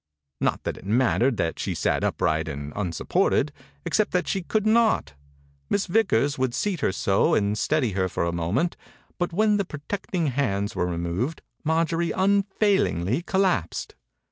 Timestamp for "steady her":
7.55-8.09